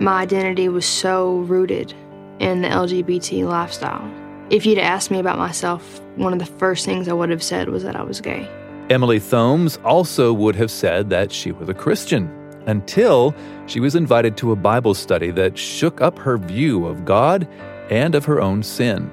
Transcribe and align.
my 0.00 0.20
identity 0.20 0.68
was 0.68 0.86
so 0.86 1.38
rooted 1.40 1.94
in 2.40 2.62
the 2.62 2.68
LGBT 2.68 3.46
lifestyle. 3.46 4.10
If 4.50 4.66
you'd 4.66 4.78
asked 4.78 5.10
me 5.10 5.18
about 5.18 5.38
myself, 5.38 6.00
one 6.16 6.32
of 6.32 6.38
the 6.38 6.46
first 6.46 6.84
things 6.84 7.08
I 7.08 7.12
would 7.12 7.30
have 7.30 7.42
said 7.42 7.68
was 7.68 7.82
that 7.84 7.96
I 7.96 8.02
was 8.02 8.20
gay. 8.20 8.48
Emily 8.90 9.18
Thomes 9.18 9.78
also 9.84 10.32
would 10.32 10.56
have 10.56 10.70
said 10.70 11.10
that 11.10 11.32
she 11.32 11.52
was 11.52 11.68
a 11.68 11.74
Christian 11.74 12.28
until 12.66 13.34
she 13.66 13.80
was 13.80 13.94
invited 13.94 14.36
to 14.38 14.52
a 14.52 14.56
Bible 14.56 14.94
study 14.94 15.30
that 15.30 15.56
shook 15.56 16.00
up 16.00 16.18
her 16.18 16.36
view 16.36 16.86
of 16.86 17.04
God 17.04 17.48
and 17.90 18.14
of 18.14 18.24
her 18.24 18.40
own 18.40 18.62
sin. 18.62 19.10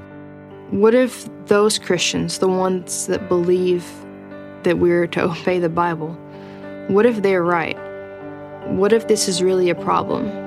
What 0.72 0.96
if 0.96 1.30
those 1.48 1.78
Christians, 1.78 2.40
the 2.40 2.48
ones 2.48 3.08
that 3.08 3.28
believe 3.28 3.86
that 4.64 4.80
we're 4.80 5.08
to 5.08 5.24
obey 5.32 5.60
the 5.60 5.70
Bible, 5.70 6.14
what 6.88 7.06
if 7.06 7.22
they're 7.22 7.44
right? 7.44 7.78
What 8.68 8.94
if 8.94 9.08
this 9.08 9.28
is 9.28 9.42
really 9.42 9.70
a 9.70 9.76
problem? 9.76 10.41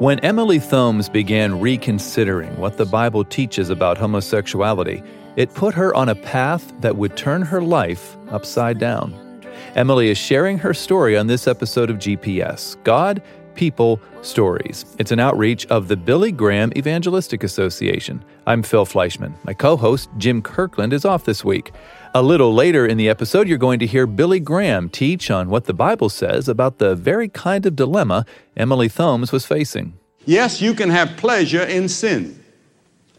When 0.00 0.18
Emily 0.20 0.58
Thomes 0.58 1.10
began 1.10 1.60
reconsidering 1.60 2.56
what 2.56 2.78
the 2.78 2.86
Bible 2.86 3.22
teaches 3.22 3.68
about 3.68 3.98
homosexuality, 3.98 5.02
it 5.36 5.52
put 5.52 5.74
her 5.74 5.94
on 5.94 6.08
a 6.08 6.14
path 6.14 6.72
that 6.80 6.96
would 6.96 7.18
turn 7.18 7.42
her 7.42 7.60
life 7.60 8.16
upside 8.30 8.78
down. 8.78 9.29
Emily 9.76 10.10
is 10.10 10.18
sharing 10.18 10.58
her 10.58 10.74
story 10.74 11.16
on 11.16 11.28
this 11.28 11.46
episode 11.46 11.90
of 11.90 11.98
GPS 11.98 12.82
God, 12.82 13.22
People, 13.54 14.00
Stories. 14.22 14.84
It's 14.98 15.12
an 15.12 15.20
outreach 15.20 15.64
of 15.66 15.86
the 15.86 15.96
Billy 15.96 16.32
Graham 16.32 16.72
Evangelistic 16.76 17.44
Association. 17.44 18.24
I'm 18.46 18.62
Phil 18.62 18.84
Fleischman. 18.84 19.32
My 19.44 19.54
co 19.54 19.76
host, 19.76 20.10
Jim 20.18 20.42
Kirkland, 20.42 20.92
is 20.92 21.04
off 21.04 21.24
this 21.24 21.44
week. 21.44 21.72
A 22.14 22.22
little 22.22 22.52
later 22.52 22.84
in 22.84 22.96
the 22.96 23.08
episode, 23.08 23.46
you're 23.46 23.58
going 23.58 23.78
to 23.78 23.86
hear 23.86 24.08
Billy 24.08 24.40
Graham 24.40 24.88
teach 24.88 25.30
on 25.30 25.48
what 25.48 25.66
the 25.66 25.74
Bible 25.74 26.08
says 26.08 26.48
about 26.48 26.78
the 26.78 26.96
very 26.96 27.28
kind 27.28 27.64
of 27.64 27.76
dilemma 27.76 28.26
Emily 28.56 28.88
Thomes 28.88 29.30
was 29.30 29.46
facing. 29.46 29.94
Yes, 30.24 30.60
you 30.60 30.74
can 30.74 30.90
have 30.90 31.16
pleasure 31.16 31.62
in 31.62 31.88
sin, 31.88 32.42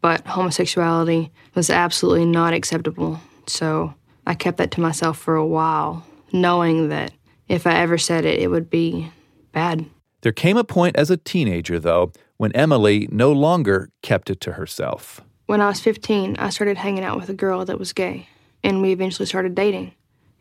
but 0.00 0.26
homosexuality 0.26 1.30
was 1.54 1.70
absolutely 1.70 2.26
not 2.26 2.52
acceptable. 2.52 3.20
So 3.46 3.94
I 4.26 4.34
kept 4.34 4.58
that 4.58 4.70
to 4.72 4.80
myself 4.80 5.18
for 5.18 5.36
a 5.36 5.46
while, 5.46 6.04
knowing 6.32 6.88
that 6.88 7.12
if 7.48 7.66
I 7.66 7.76
ever 7.76 7.98
said 7.98 8.24
it, 8.24 8.40
it 8.40 8.48
would 8.48 8.70
be 8.70 9.10
bad. 9.52 9.86
There 10.22 10.32
came 10.32 10.56
a 10.56 10.64
point 10.64 10.96
as 10.96 11.10
a 11.10 11.18
teenager, 11.18 11.78
though, 11.78 12.12
when 12.38 12.52
Emily 12.52 13.06
no 13.12 13.30
longer 13.30 13.90
kept 14.02 14.30
it 14.30 14.40
to 14.40 14.52
herself. 14.52 15.20
When 15.46 15.60
I 15.60 15.68
was 15.68 15.80
15, 15.80 16.36
I 16.38 16.48
started 16.48 16.78
hanging 16.78 17.04
out 17.04 17.20
with 17.20 17.28
a 17.28 17.34
girl 17.34 17.64
that 17.66 17.78
was 17.78 17.92
gay, 17.92 18.26
and 18.64 18.82
we 18.82 18.90
eventually 18.90 19.26
started 19.26 19.54
dating. 19.54 19.92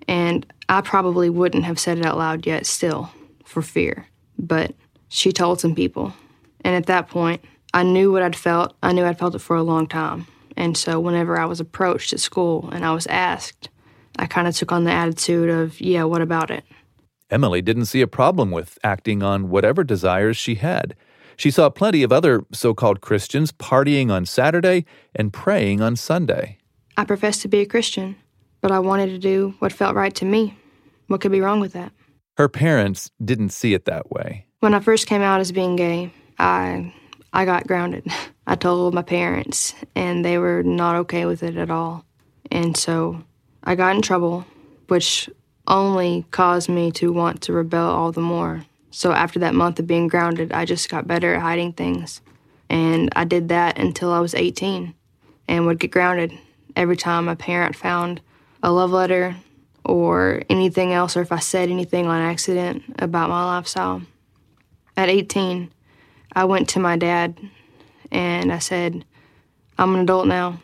And 0.08 0.46
I 0.70 0.82
probably 0.82 1.30
wouldn't 1.30 1.66
have 1.66 1.80
said 1.80 2.00
it 2.00 2.06
out 2.06 2.18
loud 2.18 2.48
yet, 2.48 2.66
still, 2.66 3.12
for 3.46 3.62
fear. 3.62 4.08
But 4.40 4.74
she 5.10 5.32
told 5.32 5.60
some 5.60 5.76
people. 5.76 6.14
And 6.62 6.76
at 6.76 6.88
that 6.88 7.10
point, 7.10 7.44
I 7.74 7.84
knew 7.84 8.12
what 8.12 8.24
I'd 8.24 8.36
felt. 8.36 8.76
I 8.82 8.94
knew 8.94 9.06
I'd 9.06 9.20
felt 9.20 9.36
it 9.36 9.40
for 9.40 9.56
a 9.56 9.64
long 9.64 9.88
time. 9.88 10.26
And 10.56 10.78
so 10.78 11.00
whenever 11.00 11.38
I 11.38 11.46
was 11.46 11.60
approached 11.60 12.14
at 12.14 12.20
school 12.20 12.70
and 12.72 12.86
I 12.86 12.94
was 12.94 13.08
asked, 13.08 13.70
I 14.18 14.26
kind 14.26 14.48
of 14.48 14.56
took 14.56 14.72
on 14.72 14.84
the 14.84 14.92
attitude 14.92 15.50
of, 15.50 15.80
yeah, 15.82 16.04
what 16.04 16.22
about 16.22 16.52
it? 16.52 16.64
Emily 17.30 17.62
didn't 17.62 17.86
see 17.86 18.02
a 18.02 18.08
problem 18.08 18.52
with 18.52 18.78
acting 18.84 19.24
on 19.24 19.50
whatever 19.50 19.84
desires 19.84 20.38
she 20.38 20.56
had. 20.56 20.96
She 21.36 21.50
saw 21.50 21.70
plenty 21.70 22.04
of 22.04 22.12
other 22.12 22.46
so 22.52 22.76
called 22.76 23.02
Christians 23.02 23.52
partying 23.52 24.12
on 24.12 24.26
Saturday 24.26 24.86
and 25.16 25.34
praying 25.34 25.82
on 25.82 25.96
Sunday. 25.96 26.60
I 26.96 27.06
professed 27.06 27.42
to 27.42 27.48
be 27.48 27.60
a 27.60 27.66
Christian, 27.66 28.16
but 28.62 28.72
I 28.72 28.80
wanted 28.80 29.08
to 29.08 29.18
do 29.18 29.56
what 29.60 29.74
felt 29.74 29.96
right 29.96 30.14
to 30.16 30.26
me. 30.26 30.58
What 31.08 31.22
could 31.22 31.32
be 31.32 31.42
wrong 31.42 31.60
with 31.60 31.74
that? 31.74 31.92
Her 32.38 32.50
parents 32.50 33.12
didn't 33.24 33.50
see 33.50 33.74
it 33.74 33.86
that 33.86 34.12
way. 34.12 34.46
When 34.60 34.74
I 34.74 34.80
first 34.80 35.08
came 35.08 35.22
out 35.22 35.40
as 35.40 35.52
being 35.52 35.76
gay, 35.76 36.12
I 36.40 36.94
I 37.32 37.46
got 37.46 37.68
grounded. 37.68 38.06
I 38.48 38.56
told 38.56 38.94
my 38.94 39.02
parents, 39.02 39.74
and 39.96 40.24
they 40.24 40.38
were 40.38 40.64
not 40.64 40.96
okay 40.98 41.26
with 41.26 41.44
it 41.44 41.58
at 41.58 41.72
all. 41.72 42.06
And 42.52 42.76
so 42.76 43.24
I 43.64 43.76
got 43.76 43.96
in 43.96 44.02
trouble, 44.02 44.46
which 44.88 45.30
only 45.68 46.26
caused 46.32 46.70
me 46.70 46.92
to 46.92 47.14
want 47.14 47.42
to 47.44 47.54
rebel 47.54 47.90
all 47.90 48.12
the 48.12 48.22
more. 48.22 48.66
So 48.92 49.12
after 49.12 49.40
that 49.40 49.56
month 49.56 49.80
of 49.80 49.88
being 49.88 50.08
grounded, 50.08 50.52
I 50.52 50.66
just 50.66 50.90
got 50.90 51.08
better 51.08 51.34
at 51.34 51.42
hiding 51.42 51.74
things. 51.74 52.22
And 52.70 53.10
I 53.16 53.24
did 53.24 53.50
that 53.50 53.80
until 53.80 54.12
I 54.12 54.20
was 54.20 54.36
18 54.36 54.94
and 55.48 55.66
would 55.66 55.80
get 55.80 55.92
grounded 55.92 56.38
every 56.76 56.98
time 56.98 57.28
a 57.28 57.36
parent 57.36 57.76
found 57.76 58.22
a 58.62 58.72
love 58.72 58.92
letter 58.92 59.36
or 59.86 60.42
anything 60.50 60.94
else, 60.94 61.18
or 61.18 61.22
if 61.22 61.32
I 61.32 61.40
said 61.40 61.70
anything 61.70 62.08
on 62.08 62.22
accident 62.22 62.84
about 63.00 63.30
my 63.30 63.44
lifestyle. 63.46 64.02
At 64.96 65.10
18, 65.10 65.72
I 66.34 66.46
went 66.46 66.70
to 66.70 66.80
my 66.80 66.98
dad 66.98 67.38
and 68.12 68.52
I 68.52 68.60
said, 68.60 69.06
I'm 69.78 69.94
an 69.96 70.02
adult 70.02 70.28
now 70.28 70.62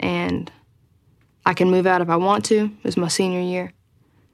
and 0.00 0.50
I 1.46 1.54
can 1.54 1.70
move 1.70 1.86
out 1.86 2.02
if 2.02 2.10
I 2.10 2.16
want 2.16 2.44
to. 2.46 2.64
It 2.64 2.84
was 2.84 2.96
my 2.96 3.08
senior 3.08 3.40
year. 3.40 3.72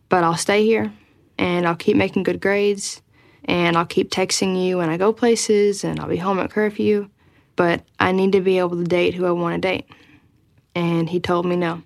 But 0.08 0.24
I'll 0.24 0.36
stay 0.36 0.64
here 0.64 0.92
and 1.38 1.66
I'll 1.66 1.76
keep 1.76 1.96
making 1.96 2.24
good 2.24 2.40
grades 2.40 3.02
and 3.44 3.76
I'll 3.76 3.86
keep 3.86 4.10
texting 4.10 4.62
you 4.62 4.78
when 4.78 4.88
I 4.88 4.96
go 4.96 5.12
places 5.12 5.84
and 5.84 6.00
I'll 6.00 6.08
be 6.08 6.16
home 6.16 6.38
at 6.38 6.50
curfew. 6.50 7.08
But 7.56 7.84
I 8.00 8.12
need 8.12 8.32
to 8.32 8.40
be 8.40 8.58
able 8.58 8.76
to 8.76 8.84
date 8.84 9.14
who 9.14 9.26
I 9.26 9.30
want 9.30 9.54
to 9.54 9.68
date. 9.68 9.88
And 10.74 11.08
he 11.08 11.20
told 11.20 11.46
me 11.46 11.56
no. 11.56 11.82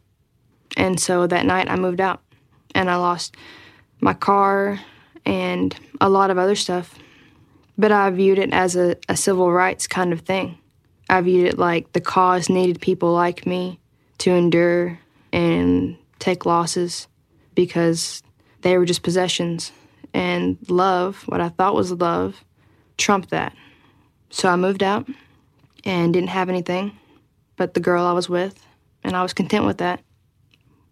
And 0.77 0.99
so 0.99 1.27
that 1.27 1.47
night 1.47 1.71
I 1.71 1.77
moved 1.77 2.01
out 2.01 2.23
and 2.75 2.91
I 2.91 2.97
lost 2.97 3.37
my 4.01 4.15
car 4.15 4.81
and 5.25 5.75
a 6.01 6.09
lot 6.09 6.31
of 6.31 6.39
other 6.39 6.55
stuff. 6.55 6.95
But 7.77 7.93
I 7.93 8.11
viewed 8.11 8.39
it 8.39 8.53
as 8.53 8.77
a, 8.77 8.97
a 9.09 9.17
civil 9.17 9.53
rights 9.53 9.87
kind 9.87 10.13
of 10.13 10.21
thing. 10.21 10.59
I 11.11 11.21
viewed 11.21 11.47
it 11.47 11.59
like 11.59 11.93
the 11.93 12.01
cause 12.01 12.49
needed 12.49 12.81
people 12.81 13.13
like 13.13 13.47
me 13.47 13.79
to 14.19 14.33
endure 14.33 14.99
and 15.33 15.97
take 16.19 16.45
losses 16.45 17.09
because 17.55 18.23
they 18.63 18.77
were 18.77 18.85
just 18.85 19.03
possessions. 19.03 19.73
And 20.13 20.59
love, 20.69 21.23
what 21.27 21.41
I 21.41 21.51
thought 21.51 21.75
was 21.75 21.93
love, 21.93 22.43
trumped 22.97 23.31
that. 23.31 23.55
So 24.31 24.49
I 24.49 24.57
moved 24.57 24.83
out 24.83 25.09
and 25.85 26.13
didn't 26.13 26.31
have 26.31 26.49
anything 26.49 26.99
but 27.59 27.75
the 27.75 27.81
girl 27.81 28.07
I 28.07 28.13
was 28.13 28.31
with, 28.31 28.65
and 29.05 29.17
I 29.17 29.23
was 29.23 29.33
content 29.33 29.67
with 29.67 29.79
that. 29.79 30.01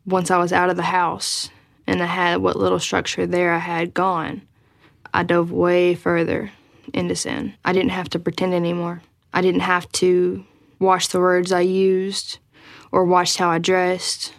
Once 0.04 0.30
I 0.30 0.38
was 0.38 0.52
out 0.52 0.70
of 0.70 0.76
the 0.76 0.82
house 0.82 1.50
and 1.86 2.02
I 2.02 2.06
had 2.06 2.38
what 2.38 2.56
little 2.56 2.78
structure 2.78 3.26
there 3.26 3.52
I 3.52 3.58
had 3.58 3.94
gone, 3.94 4.42
I 5.12 5.22
dove 5.22 5.50
way 5.50 5.94
further 5.94 6.50
into 6.92 7.16
sin. 7.16 7.54
I 7.64 7.72
didn't 7.72 7.90
have 7.90 8.08
to 8.10 8.18
pretend 8.18 8.54
anymore. 8.54 9.02
I 9.32 9.42
didn't 9.42 9.60
have 9.60 9.90
to 9.92 10.44
watch 10.78 11.08
the 11.08 11.20
words 11.20 11.52
I 11.52 11.60
used 11.60 12.38
or 12.92 13.04
watch 13.04 13.36
how 13.36 13.50
I 13.50 13.58
dressed. 13.58 14.32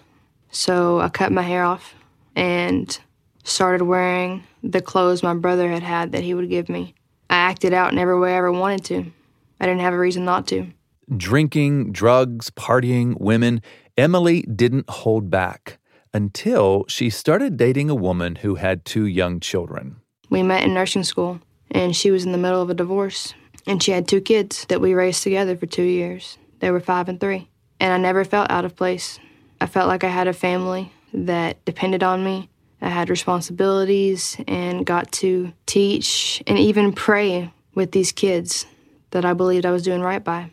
So 0.51 0.99
I 0.99 1.09
cut 1.09 1.31
my 1.31 1.41
hair 1.41 1.63
off 1.63 1.95
and 2.35 2.97
started 3.43 3.83
wearing 3.83 4.43
the 4.63 4.81
clothes 4.81 5.23
my 5.23 5.33
brother 5.33 5.69
had 5.69 5.83
had 5.83 6.11
that 6.11 6.23
he 6.23 6.33
would 6.33 6.49
give 6.49 6.69
me. 6.69 6.93
I 7.29 7.35
acted 7.35 7.73
out 7.73 7.91
in 7.91 7.99
every 7.99 8.17
way 8.19 8.33
I 8.33 8.37
ever 8.37 8.51
wanted 8.51 8.85
to. 8.85 9.11
I 9.59 9.65
didn't 9.65 9.81
have 9.81 9.93
a 9.93 9.99
reason 9.99 10.25
not 10.25 10.47
to. 10.47 10.67
Drinking, 11.15 11.93
drugs, 11.93 12.49
partying, 12.49 13.17
women, 13.19 13.61
Emily 13.95 14.41
didn't 14.41 14.89
hold 14.89 15.29
back 15.29 15.79
until 16.13 16.83
she 16.89 17.09
started 17.09 17.55
dating 17.55 17.89
a 17.89 17.95
woman 17.95 18.35
who 18.35 18.55
had 18.55 18.83
two 18.83 19.05
young 19.05 19.39
children. 19.39 20.01
We 20.29 20.43
met 20.43 20.65
in 20.65 20.73
nursing 20.73 21.03
school, 21.03 21.39
and 21.71 21.95
she 21.95 22.11
was 22.11 22.25
in 22.25 22.33
the 22.33 22.37
middle 22.37 22.61
of 22.61 22.69
a 22.69 22.73
divorce. 22.73 23.33
And 23.65 23.81
she 23.81 23.91
had 23.91 24.07
two 24.07 24.19
kids 24.19 24.65
that 24.65 24.81
we 24.81 24.93
raised 24.93 25.23
together 25.23 25.55
for 25.55 25.65
two 25.65 25.83
years. 25.83 26.37
They 26.59 26.71
were 26.71 26.79
five 26.81 27.07
and 27.07 27.19
three. 27.19 27.47
And 27.79 27.93
I 27.93 27.97
never 27.97 28.25
felt 28.25 28.51
out 28.51 28.65
of 28.65 28.75
place. 28.75 29.17
I 29.61 29.65
felt 29.65 29.87
like 29.87 30.03
I 30.03 30.09
had 30.09 30.27
a 30.27 30.33
family 30.33 30.91
that 31.13 31.63
depended 31.63 32.03
on 32.03 32.23
me. 32.23 32.49
I 32.81 32.89
had 32.89 33.09
responsibilities 33.09 34.37
and 34.45 34.85
got 34.85 35.11
to 35.13 35.53
teach 35.65 36.43
and 36.47 36.59
even 36.59 36.91
pray 36.91 37.53
with 37.75 37.91
these 37.91 38.11
kids 38.11 38.65
that 39.11 39.23
I 39.23 39.33
believed 39.33 39.65
I 39.65 39.71
was 39.71 39.83
doing 39.83 40.01
right 40.01 40.23
by. 40.23 40.51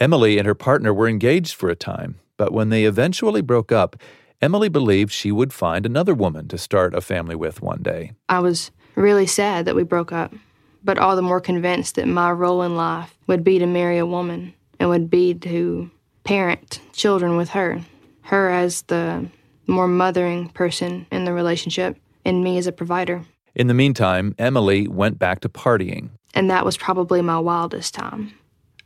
Emily 0.00 0.38
and 0.38 0.46
her 0.46 0.54
partner 0.54 0.92
were 0.92 1.08
engaged 1.08 1.54
for 1.54 1.68
a 1.68 1.76
time, 1.76 2.16
but 2.36 2.52
when 2.52 2.68
they 2.68 2.84
eventually 2.84 3.42
broke 3.42 3.70
up, 3.70 3.96
Emily 4.42 4.68
believed 4.68 5.12
she 5.12 5.30
would 5.30 5.52
find 5.52 5.86
another 5.86 6.14
woman 6.14 6.48
to 6.48 6.58
start 6.58 6.94
a 6.94 7.00
family 7.00 7.36
with 7.36 7.62
one 7.62 7.82
day. 7.82 8.12
I 8.28 8.40
was 8.40 8.70
really 8.96 9.26
sad 9.26 9.64
that 9.64 9.76
we 9.76 9.84
broke 9.84 10.12
up, 10.12 10.34
but 10.82 10.98
all 10.98 11.16
the 11.16 11.22
more 11.22 11.40
convinced 11.40 11.94
that 11.94 12.08
my 12.08 12.30
role 12.30 12.62
in 12.62 12.76
life 12.76 13.16
would 13.26 13.44
be 13.44 13.58
to 13.58 13.66
marry 13.66 13.98
a 13.98 14.06
woman 14.06 14.52
and 14.80 14.88
would 14.88 15.08
be 15.08 15.32
to 15.34 15.90
parent 16.24 16.80
children 16.92 17.36
with 17.36 17.50
her. 17.50 17.80
Her 18.22 18.50
as 18.50 18.82
the 18.82 19.26
more 19.66 19.88
mothering 19.88 20.48
person 20.50 21.06
in 21.10 21.24
the 21.24 21.32
relationship, 21.32 21.96
and 22.24 22.42
me 22.42 22.58
as 22.58 22.66
a 22.66 22.72
provider. 22.72 23.22
In 23.54 23.66
the 23.66 23.74
meantime, 23.74 24.34
Emily 24.38 24.88
went 24.88 25.18
back 25.18 25.40
to 25.40 25.48
partying. 25.48 26.10
And 26.34 26.50
that 26.50 26.64
was 26.64 26.76
probably 26.76 27.22
my 27.22 27.38
wildest 27.38 27.94
time. 27.94 28.32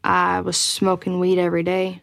I 0.09 0.41
was 0.41 0.57
smoking 0.57 1.21
weed 1.21 1.39
every 1.39 1.63
day, 1.63 2.01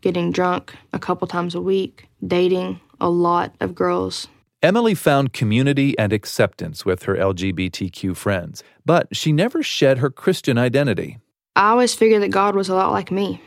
getting 0.00 0.30
drunk 0.30 0.76
a 0.92 0.98
couple 1.00 1.26
times 1.26 1.56
a 1.56 1.60
week, 1.60 2.08
dating 2.24 2.80
a 3.00 3.10
lot 3.10 3.52
of 3.58 3.74
girls. 3.74 4.28
Emily 4.62 4.94
found 4.94 5.32
community 5.32 5.98
and 5.98 6.12
acceptance 6.12 6.84
with 6.84 7.02
her 7.02 7.16
LGBTQ 7.16 8.16
friends, 8.16 8.62
but 8.86 9.08
she 9.14 9.32
never 9.32 9.60
shed 9.64 9.98
her 9.98 10.08
Christian 10.08 10.56
identity. 10.56 11.18
I 11.56 11.70
always 11.70 11.96
figured 11.96 12.22
that 12.22 12.28
God 12.28 12.54
was 12.54 12.68
a 12.68 12.76
lot 12.76 12.92
like 12.92 13.10
me, 13.10 13.42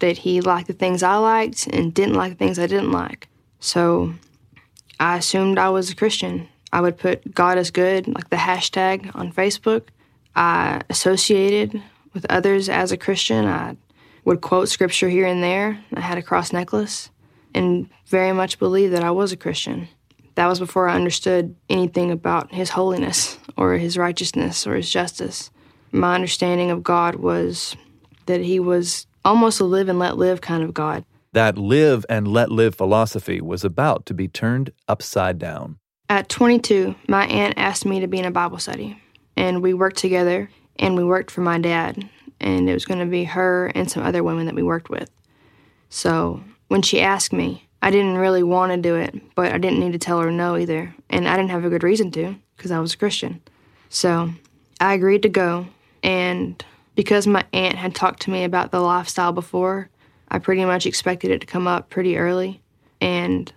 that 0.00 0.16
He 0.16 0.40
liked 0.40 0.68
the 0.68 0.72
things 0.72 1.02
I 1.02 1.16
liked 1.16 1.66
and 1.66 1.92
didn't 1.92 2.14
like 2.14 2.32
the 2.32 2.38
things 2.38 2.58
I 2.58 2.66
didn't 2.66 2.92
like. 2.92 3.28
So 3.60 4.14
I 4.98 5.18
assumed 5.18 5.58
I 5.58 5.68
was 5.68 5.90
a 5.90 5.94
Christian. 5.94 6.48
I 6.72 6.80
would 6.80 6.96
put 6.96 7.34
God 7.34 7.58
is 7.58 7.70
good, 7.70 8.08
like 8.08 8.30
the 8.30 8.36
hashtag 8.36 9.14
on 9.14 9.30
Facebook. 9.30 9.88
I 10.34 10.80
associated 10.88 11.82
with 12.12 12.26
others 12.30 12.68
as 12.68 12.92
a 12.92 12.96
Christian. 12.96 13.46
I 13.46 13.76
would 14.24 14.40
quote 14.40 14.68
scripture 14.68 15.08
here 15.08 15.26
and 15.26 15.42
there. 15.42 15.82
I 15.94 16.00
had 16.00 16.18
a 16.18 16.22
cross 16.22 16.52
necklace 16.52 17.10
and 17.54 17.88
very 18.06 18.32
much 18.32 18.58
believed 18.58 18.94
that 18.94 19.04
I 19.04 19.10
was 19.10 19.32
a 19.32 19.36
Christian. 19.36 19.88
That 20.34 20.46
was 20.46 20.58
before 20.58 20.88
I 20.88 20.94
understood 20.94 21.54
anything 21.68 22.10
about 22.10 22.54
His 22.54 22.70
holiness 22.70 23.38
or 23.56 23.74
His 23.74 23.98
righteousness 23.98 24.66
or 24.66 24.74
His 24.76 24.90
justice. 24.90 25.50
My 25.90 26.14
understanding 26.14 26.70
of 26.70 26.82
God 26.82 27.16
was 27.16 27.76
that 28.26 28.40
He 28.40 28.58
was 28.58 29.06
almost 29.24 29.60
a 29.60 29.64
live 29.64 29.88
and 29.88 29.98
let 29.98 30.16
live 30.16 30.40
kind 30.40 30.62
of 30.62 30.72
God. 30.72 31.04
That 31.32 31.58
live 31.58 32.04
and 32.08 32.28
let 32.28 32.50
live 32.50 32.74
philosophy 32.74 33.40
was 33.40 33.64
about 33.64 34.06
to 34.06 34.14
be 34.14 34.28
turned 34.28 34.70
upside 34.88 35.38
down. 35.38 35.78
At 36.08 36.28
22, 36.28 36.94
my 37.08 37.26
aunt 37.26 37.54
asked 37.56 37.86
me 37.86 38.00
to 38.00 38.06
be 38.06 38.18
in 38.18 38.26
a 38.26 38.30
Bible 38.30 38.58
study, 38.58 39.00
and 39.36 39.62
we 39.62 39.72
worked 39.72 39.96
together 39.96 40.50
and 40.78 40.96
we 40.96 41.04
worked 41.04 41.30
for 41.30 41.40
my 41.40 41.58
dad, 41.58 42.08
and 42.40 42.68
it 42.68 42.74
was 42.74 42.84
going 42.84 43.00
to 43.00 43.06
be 43.06 43.24
her 43.24 43.66
and 43.74 43.90
some 43.90 44.02
other 44.02 44.22
women 44.22 44.46
that 44.46 44.54
we 44.54 44.62
worked 44.62 44.90
with. 44.90 45.10
So 45.88 46.42
when 46.68 46.82
she 46.82 47.00
asked 47.00 47.32
me, 47.32 47.68
I 47.82 47.90
didn't 47.90 48.16
really 48.16 48.42
want 48.42 48.72
to 48.72 48.78
do 48.78 48.94
it, 48.94 49.34
but 49.34 49.52
I 49.52 49.58
didn't 49.58 49.80
need 49.80 49.92
to 49.92 49.98
tell 49.98 50.20
her 50.20 50.30
no 50.30 50.56
either, 50.56 50.94
and 51.10 51.28
I 51.28 51.36
didn't 51.36 51.50
have 51.50 51.64
a 51.64 51.70
good 51.70 51.82
reason 51.82 52.10
to 52.12 52.36
because 52.56 52.70
I 52.70 52.78
was 52.78 52.94
a 52.94 52.98
Christian. 52.98 53.42
So 53.88 54.30
I 54.80 54.94
agreed 54.94 55.22
to 55.22 55.28
go, 55.28 55.66
and 56.02 56.64
because 56.94 57.26
my 57.26 57.44
aunt 57.52 57.76
had 57.76 57.94
talked 57.94 58.22
to 58.22 58.30
me 58.30 58.44
about 58.44 58.70
the 58.70 58.80
lifestyle 58.80 59.32
before, 59.32 59.90
I 60.28 60.38
pretty 60.38 60.64
much 60.64 60.86
expected 60.86 61.30
it 61.30 61.40
to 61.40 61.46
come 61.46 61.66
up 61.66 61.90
pretty 61.90 62.16
early, 62.16 62.62
and 63.00 63.52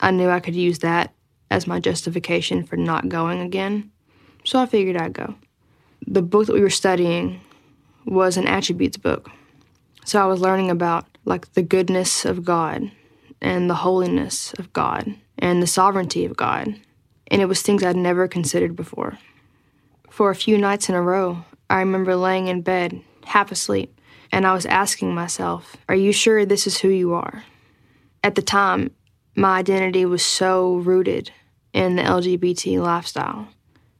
I 0.00 0.10
knew 0.10 0.28
I 0.28 0.40
could 0.40 0.54
use 0.54 0.80
that 0.80 1.12
as 1.50 1.66
my 1.66 1.80
justification 1.80 2.64
for 2.64 2.76
not 2.76 3.08
going 3.08 3.40
again. 3.40 3.90
So 4.44 4.60
I 4.60 4.66
figured 4.66 4.96
I'd 4.96 5.12
go. 5.12 5.34
The 6.06 6.22
book 6.22 6.46
that 6.46 6.54
we 6.54 6.62
were 6.62 6.70
studying 6.70 7.40
was 8.06 8.36
an 8.36 8.46
attributes 8.46 8.96
book. 8.96 9.30
So 10.04 10.20
I 10.20 10.26
was 10.26 10.40
learning 10.40 10.70
about 10.70 11.06
like 11.24 11.52
the 11.52 11.62
goodness 11.62 12.24
of 12.24 12.44
God 12.44 12.90
and 13.40 13.68
the 13.68 13.74
holiness 13.74 14.52
of 14.54 14.72
God 14.72 15.14
and 15.38 15.62
the 15.62 15.66
sovereignty 15.66 16.24
of 16.24 16.36
God. 16.36 16.74
And 17.28 17.40
it 17.40 17.46
was 17.46 17.62
things 17.62 17.82
I'd 17.82 17.96
never 17.96 18.26
considered 18.26 18.74
before. 18.74 19.18
For 20.08 20.30
a 20.30 20.34
few 20.34 20.58
nights 20.58 20.88
in 20.88 20.94
a 20.94 21.02
row, 21.02 21.44
I 21.68 21.78
remember 21.78 22.16
laying 22.16 22.48
in 22.48 22.62
bed, 22.62 23.00
half 23.24 23.52
asleep, 23.52 23.96
and 24.32 24.46
I 24.46 24.52
was 24.52 24.66
asking 24.66 25.14
myself, 25.14 25.76
Are 25.88 25.94
you 25.94 26.12
sure 26.12 26.44
this 26.44 26.66
is 26.66 26.78
who 26.78 26.88
you 26.88 27.12
are? 27.14 27.44
At 28.24 28.34
the 28.34 28.42
time, 28.42 28.90
my 29.36 29.58
identity 29.58 30.04
was 30.04 30.24
so 30.24 30.76
rooted 30.76 31.30
in 31.72 31.96
the 31.96 32.02
LGBT 32.02 32.82
lifestyle. 32.82 33.48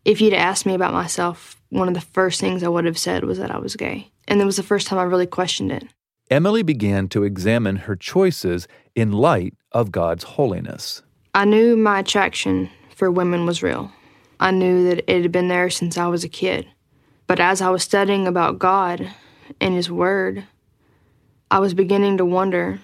If 0.04 0.21
you'd 0.21 0.33
asked 0.33 0.64
me 0.64 0.75
about 0.75 0.95
myself, 0.95 1.61
one 1.69 1.88
of 1.88 1.95
the 1.95 2.00
first 2.00 2.40
things 2.40 2.62
I 2.62 2.69
would 2.69 2.87
have 2.87 2.99
said 2.99 3.25
was 3.25 3.38
that 3.38 3.50
I 3.50 3.59
was 3.59 3.76
gay. 3.76 4.11
And 4.26 4.40
it 4.40 4.45
was 4.45 4.57
the 4.57 4.62
first 4.62 4.87
time 4.87 4.99
I 4.99 5.02
really 5.02 5.26
questioned 5.26 5.73
it. 5.73 5.85
Emily 6.30 6.62
began 6.62 7.09
to 7.09 7.25
examine 7.25 7.76
her 7.76 7.97
choices 7.97 8.69
in 8.95 9.12
light 9.12 9.54
of 9.73 9.92
God's 9.92 10.25
holiness. 10.25 11.02
I 11.35 11.45
knew 11.45 11.76
my 11.76 11.99
attraction 11.99 12.71
for 12.95 13.11
women 13.11 13.47
was 13.47 13.62
real. 13.62 13.92
I 14.38 14.52
knew 14.52 14.88
that 14.88 15.04
it 15.11 15.23
had 15.23 15.33
been 15.33 15.49
there 15.49 15.69
since 15.71 15.99
I 15.99 16.07
was 16.07 16.25
a 16.25 16.28
kid. 16.28 16.66
But 17.26 17.40
as 17.40 17.61
I 17.61 17.71
was 17.71 17.83
studying 17.83 18.26
about 18.26 18.59
God 18.59 19.11
and 19.61 19.75
His 19.75 19.90
Word, 19.90 20.45
I 21.50 21.59
was 21.59 21.75
beginning 21.75 22.16
to 22.19 22.25
wonder 22.25 22.80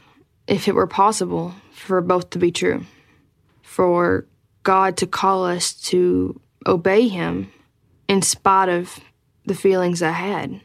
if 0.47 0.69
it 0.69 0.75
were 0.75 0.87
possible 0.87 1.55
for 1.73 2.01
both 2.01 2.31
to 2.31 2.39
be 2.39 2.53
true. 2.53 2.85
For 3.63 4.27
God 4.65 4.97
to 4.99 5.07
call 5.07 5.45
us 5.45 5.73
to 5.85 6.41
obey 6.67 7.09
Him 7.09 7.51
in 8.09 8.23
spite 8.23 8.69
of 8.69 9.01
the 9.45 9.55
feelings 9.55 10.03
I 10.03 10.11
had. 10.11 10.61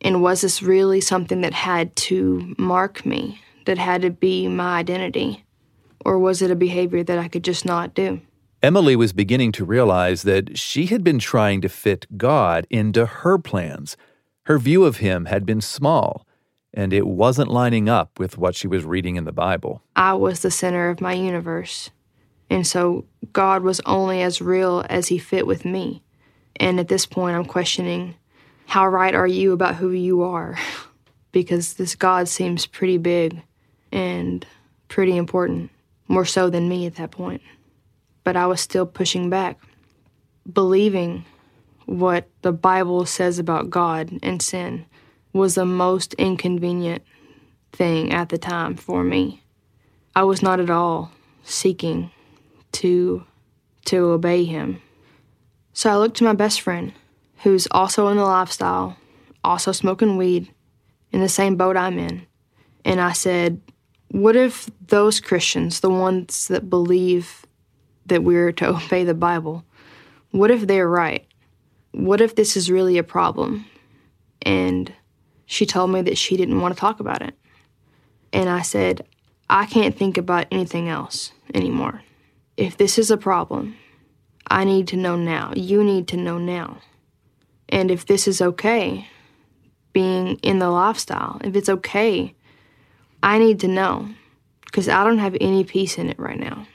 And 0.00 0.22
was 0.22 0.40
this 0.40 0.62
really 0.62 1.00
something 1.00 1.42
that 1.42 1.52
had 1.52 1.94
to 1.96 2.54
mark 2.56 3.04
me, 3.04 3.40
that 3.66 3.76
had 3.76 4.02
to 4.02 4.10
be 4.10 4.48
my 4.48 4.78
identity? 4.78 5.44
Or 6.04 6.18
was 6.18 6.40
it 6.40 6.50
a 6.50 6.56
behavior 6.56 7.02
that 7.02 7.18
I 7.18 7.28
could 7.28 7.44
just 7.44 7.66
not 7.66 7.94
do? 7.94 8.20
Emily 8.62 8.96
was 8.96 9.12
beginning 9.12 9.52
to 9.52 9.64
realize 9.64 10.22
that 10.22 10.58
she 10.58 10.86
had 10.86 11.02
been 11.02 11.18
trying 11.18 11.60
to 11.62 11.68
fit 11.68 12.06
God 12.16 12.66
into 12.70 13.06
her 13.06 13.38
plans. 13.38 13.96
Her 14.44 14.58
view 14.58 14.84
of 14.84 14.98
him 14.98 15.26
had 15.26 15.46
been 15.46 15.60
small, 15.60 16.26
and 16.72 16.92
it 16.92 17.06
wasn't 17.06 17.50
lining 17.50 17.88
up 17.88 18.18
with 18.18 18.38
what 18.38 18.54
she 18.54 18.66
was 18.66 18.84
reading 18.84 19.16
in 19.16 19.24
the 19.24 19.32
Bible. 19.32 19.82
I 19.96 20.14
was 20.14 20.40
the 20.40 20.50
center 20.50 20.90
of 20.90 21.00
my 21.00 21.14
universe. 21.14 21.90
And 22.50 22.66
so 22.66 23.04
God 23.32 23.62
was 23.62 23.80
only 23.86 24.20
as 24.20 24.42
real 24.42 24.84
as 24.90 25.08
he 25.08 25.18
fit 25.18 25.46
with 25.46 25.64
me. 25.64 26.02
And 26.56 26.80
at 26.80 26.88
this 26.88 27.06
point, 27.06 27.36
I'm 27.36 27.44
questioning 27.44 28.16
how 28.66 28.86
right 28.86 29.14
are 29.14 29.26
you 29.26 29.52
about 29.52 29.76
who 29.76 29.90
you 29.90 30.22
are? 30.22 30.58
because 31.32 31.74
this 31.74 31.94
God 31.94 32.28
seems 32.28 32.66
pretty 32.66 32.98
big 32.98 33.40
and 33.92 34.44
pretty 34.88 35.16
important, 35.16 35.70
more 36.08 36.24
so 36.24 36.50
than 36.50 36.68
me 36.68 36.86
at 36.86 36.96
that 36.96 37.12
point. 37.12 37.42
But 38.24 38.36
I 38.36 38.46
was 38.46 38.60
still 38.60 38.86
pushing 38.86 39.30
back, 39.30 39.58
believing 40.52 41.24
what 41.86 42.28
the 42.42 42.52
Bible 42.52 43.06
says 43.06 43.38
about 43.38 43.70
God 43.70 44.10
and 44.22 44.42
sin 44.42 44.86
was 45.32 45.54
the 45.54 45.64
most 45.64 46.14
inconvenient 46.14 47.02
thing 47.72 48.12
at 48.12 48.28
the 48.28 48.38
time 48.38 48.74
for 48.74 49.04
me. 49.04 49.42
I 50.14 50.24
was 50.24 50.42
not 50.42 50.60
at 50.60 50.70
all 50.70 51.12
seeking 51.44 52.10
to 52.72 53.24
to 53.86 54.10
obey 54.10 54.44
him. 54.44 54.80
So 55.72 55.90
I 55.90 55.96
looked 55.96 56.18
to 56.18 56.24
my 56.24 56.34
best 56.34 56.60
friend, 56.60 56.92
who's 57.42 57.66
also 57.70 58.08
in 58.08 58.16
the 58.16 58.24
lifestyle, 58.24 58.96
also 59.42 59.72
smoking 59.72 60.16
weed, 60.16 60.52
in 61.12 61.20
the 61.20 61.28
same 61.28 61.56
boat 61.56 61.76
I'm 61.76 61.98
in. 61.98 62.26
And 62.84 63.00
I 63.00 63.12
said, 63.12 63.60
What 64.10 64.36
if 64.36 64.68
those 64.86 65.20
Christians, 65.20 65.80
the 65.80 65.90
ones 65.90 66.48
that 66.48 66.68
believe 66.68 67.46
that 68.06 68.22
we're 68.22 68.52
to 68.52 68.68
obey 68.76 69.04
the 69.04 69.14
Bible, 69.14 69.64
what 70.30 70.50
if 70.50 70.66
they're 70.66 70.88
right? 70.88 71.26
What 71.92 72.20
if 72.20 72.36
this 72.36 72.56
is 72.56 72.70
really 72.70 72.98
a 72.98 73.02
problem? 73.02 73.66
And 74.42 74.92
she 75.46 75.66
told 75.66 75.90
me 75.90 76.02
that 76.02 76.16
she 76.16 76.36
didn't 76.36 76.60
want 76.60 76.74
to 76.74 76.80
talk 76.80 77.00
about 77.00 77.22
it. 77.22 77.34
And 78.32 78.48
I 78.48 78.62
said, 78.62 79.06
I 79.48 79.66
can't 79.66 79.96
think 79.96 80.16
about 80.16 80.46
anything 80.52 80.88
else 80.88 81.32
anymore. 81.52 82.02
If 82.60 82.76
this 82.76 82.98
is 82.98 83.10
a 83.10 83.16
problem, 83.16 83.74
I 84.46 84.64
need 84.64 84.86
to 84.88 84.96
know 84.98 85.16
now. 85.16 85.54
You 85.56 85.82
need 85.82 86.06
to 86.08 86.18
know 86.18 86.36
now. 86.36 86.82
And 87.70 87.90
if 87.90 88.04
this 88.04 88.28
is 88.28 88.42
okay, 88.42 89.08
being 89.94 90.36
in 90.42 90.58
the 90.58 90.68
lifestyle, 90.68 91.40
if 91.42 91.56
it's 91.56 91.70
okay, 91.70 92.34
I 93.22 93.38
need 93.38 93.60
to 93.60 93.68
know 93.68 94.10
because 94.66 94.90
I 94.90 95.04
don't 95.04 95.20
have 95.20 95.38
any 95.40 95.64
peace 95.64 95.96
in 95.96 96.10
it 96.10 96.18
right 96.18 96.38
now. 96.38 96.66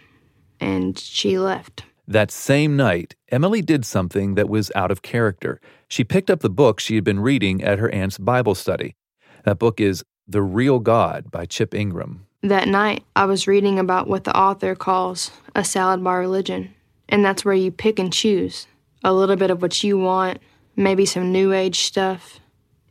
And 0.60 0.98
she 0.98 1.38
left. 1.38 1.84
That 2.08 2.32
same 2.32 2.76
night, 2.76 3.14
Emily 3.30 3.62
did 3.62 3.86
something 3.86 4.34
that 4.34 4.50
was 4.50 4.72
out 4.74 4.90
of 4.90 5.04
character. 5.04 5.62
She 5.88 6.04
picked 6.04 6.32
up 6.32 6.40
the 6.40 6.50
book 6.50 6.80
she 6.80 6.96
had 6.96 7.04
been 7.04 7.20
reading 7.20 7.64
at 7.64 7.78
her 7.78 7.92
aunt's 7.92 8.18
Bible 8.18 8.56
study. 8.56 8.96
That 9.44 9.60
book 9.60 9.80
is 9.80 10.04
The 10.28 10.42
Real 10.42 10.80
God 10.80 11.30
by 11.30 11.46
Chip 11.46 11.76
Ingram. 11.76 12.26
That 12.46 12.68
night, 12.68 13.04
I 13.16 13.26
was 13.26 13.48
reading 13.48 13.80
about 13.80 14.08
what 14.08 14.24
the 14.24 14.38
author 14.38 14.76
calls 14.76 15.32
a 15.56 15.64
salad 15.64 16.04
bar 16.04 16.20
religion. 16.20 16.76
And 17.10 17.26
that's 17.26 17.44
where 17.44 17.56
you 17.56 17.72
pick 17.72 17.98
and 17.98 18.14
choose 18.14 18.68
a 19.04 19.12
little 19.12 19.36
bit 19.36 19.50
of 19.50 19.64
what 19.64 19.84
you 19.84 19.98
want, 19.98 20.38
maybe 20.76 21.08
some 21.08 21.32
new 21.32 21.54
age 21.54 21.80
stuff, 21.80 22.40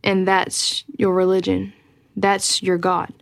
and 0.02 0.26
that's 0.26 0.82
your 0.98 1.14
religion. 1.14 1.72
That's 2.16 2.64
your 2.64 2.78
God. 2.78 3.12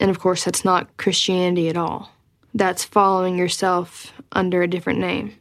And 0.00 0.10
of 0.10 0.18
course, 0.18 0.42
that's 0.42 0.64
not 0.64 0.96
Christianity 0.96 1.68
at 1.68 1.76
all. 1.76 2.10
That's 2.52 2.82
following 2.82 3.38
yourself 3.38 4.12
under 4.32 4.62
a 4.62 4.68
different 4.68 4.98
name. 4.98 5.36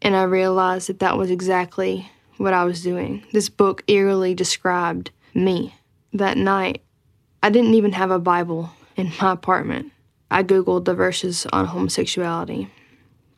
And 0.00 0.14
I 0.14 0.22
realized 0.22 0.88
that 0.88 1.00
that 1.00 1.18
was 1.18 1.32
exactly 1.32 2.08
what 2.36 2.52
I 2.52 2.62
was 2.62 2.80
doing. 2.80 3.24
This 3.32 3.48
book 3.48 3.82
eerily 3.88 4.36
described 4.36 5.10
me. 5.34 5.74
That 6.12 6.36
night, 6.36 6.80
I 7.42 7.50
didn't 7.50 7.74
even 7.74 7.90
have 7.90 8.12
a 8.12 8.20
Bible 8.20 8.70
in 8.96 9.12
my 9.20 9.32
apartment. 9.32 9.92
I 10.30 10.42
Googled 10.42 10.84
the 10.84 10.94
verses 10.94 11.46
on 11.52 11.66
homosexuality 11.66 12.70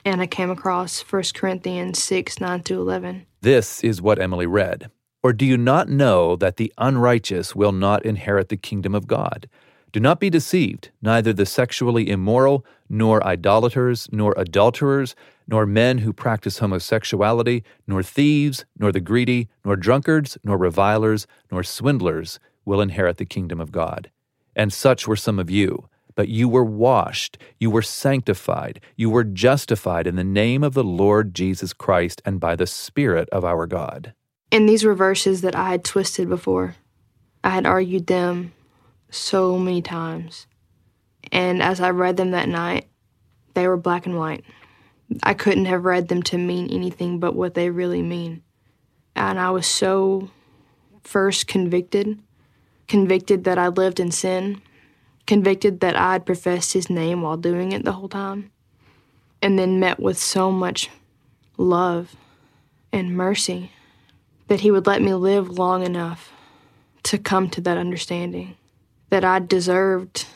and 0.07 0.23
I 0.23 0.27
came 0.29 0.51
across 0.51 1.01
1 1.01 1.23
Corinthians 1.35 2.03
6 2.03 2.41
9 2.41 2.63
to 2.63 2.81
11. 2.81 3.27
This 3.41 3.83
is 3.83 4.01
what 4.01 4.21
Emily 4.21 4.47
read. 4.47 4.89
Or 5.23 5.33
do 5.33 5.45
you 5.45 5.59
not 5.59 5.89
know 5.89 6.37
that 6.37 6.57
the 6.57 6.73
unrighteous 6.79 7.57
will 7.57 7.73
not 7.73 8.07
inherit 8.07 8.49
the 8.49 8.57
kingdom 8.57 8.95
of 8.95 9.09
God? 9.09 9.49
Do 9.93 9.99
not 9.99 10.21
be 10.21 10.31
deceived, 10.31 10.91
neither 11.03 11.33
the 11.33 11.47
sexually 11.47 12.09
immoral, 12.09 12.65
nor 12.89 13.25
idolaters, 13.27 14.09
nor 14.13 14.33
adulterers, 14.37 15.17
nor 15.49 15.67
men 15.67 15.99
who 15.99 16.13
practice 16.13 16.59
homosexuality, 16.59 17.65
nor 17.89 18.03
thieves, 18.05 18.65
nor 18.79 18.93
the 18.93 19.01
greedy, 19.01 19.49
nor 19.65 19.75
drunkards, 19.75 20.39
nor 20.45 20.57
revilers, 20.57 21.27
nor 21.51 21.65
swindlers 21.65 22.39
will 22.65 22.81
inherit 22.81 23.17
the 23.17 23.25
kingdom 23.25 23.61
of 23.61 23.73
God. 23.73 24.11
And 24.57 24.73
such 24.73 25.07
were 25.07 25.15
some 25.15 25.39
of 25.39 25.51
you. 25.51 25.89
But 26.17 26.29
you 26.29 26.49
were 26.49 26.65
washed, 26.65 27.37
you 27.61 27.71
were 27.71 27.83
sanctified, 27.83 28.81
you 28.97 29.11
were 29.11 29.23
justified 29.23 30.07
in 30.07 30.17
the 30.17 30.25
name 30.25 30.65
of 30.65 30.73
the 30.73 30.83
Lord 30.83 31.35
Jesus 31.35 31.75
Christ 31.75 32.23
and 32.25 32.41
by 32.41 32.57
the 32.57 32.67
Spirit 32.67 33.29
of 33.29 33.45
our 33.45 33.67
God. 33.67 34.15
And 34.51 34.67
these 34.67 34.83
were 34.83 34.95
verses 34.95 35.43
that 35.43 35.55
I 35.55 35.71
had 35.71 35.85
twisted 35.85 36.29
before. 36.29 36.75
I 37.45 37.51
had 37.51 37.67
argued 37.67 38.07
them 38.07 38.55
so 39.11 39.59
many 39.59 39.83
times. 39.83 40.47
And 41.31 41.63
as 41.63 41.81
I 41.81 41.91
read 41.91 42.17
them 42.17 42.31
that 42.31 42.49
night, 42.49 42.89
they 43.55 43.69
were 43.69 43.77
black 43.77 44.07
and 44.07 44.17
white. 44.17 44.45
I 45.23 45.35
couldn't 45.35 45.67
have 45.67 45.85
read 45.85 46.09
them 46.09 46.23
to 46.25 46.39
mean 46.39 46.71
anything 46.71 47.21
but 47.21 47.35
what 47.35 47.55
they 47.55 47.71
really 47.71 48.03
mean. 48.03 48.43
And 49.15 49.39
I 49.39 49.51
was 49.51 49.67
so 49.67 50.31
first 51.03 51.47
convicted, 51.47 52.19
convicted 52.89 53.45
that 53.45 53.59
I 53.59 53.69
lived 53.69 54.01
in 54.01 54.11
sin, 54.11 54.61
convicted 55.27 55.81
that 55.81 55.97
I'd 55.97 56.27
professed 56.27 56.73
his 56.73 56.89
name 56.89 57.23
while 57.23 57.37
doing 57.37 57.73
it 57.73 57.85
the 57.85 57.93
whole 57.93 58.09
time, 58.09 58.51
and 59.43 59.59
then 59.59 59.81
met 59.81 59.99
with 59.99 60.19
so 60.19 60.51
much 60.51 60.91
love 61.57 62.15
and 62.93 63.17
mercy 63.17 63.73
that 64.49 64.61
he 64.61 64.71
would 64.71 64.87
let 64.87 65.03
me 65.03 65.15
live 65.15 65.51
long 65.51 65.83
enough 65.83 66.33
to 67.03 67.19
come 67.19 67.49
to 67.51 67.61
that 67.61 67.79
understanding 67.79 68.57
that 69.11 69.25
I 69.25 69.39
deserved 69.39 70.27